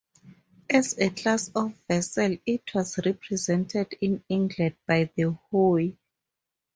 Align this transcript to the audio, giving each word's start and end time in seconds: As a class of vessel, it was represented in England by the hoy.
As 0.67 0.97
a 0.97 1.11
class 1.11 1.51
of 1.55 1.75
vessel, 1.87 2.35
it 2.47 2.73
was 2.73 2.97
represented 3.05 3.95
in 4.01 4.23
England 4.29 4.75
by 4.87 5.11
the 5.15 5.29
hoy. 5.51 5.95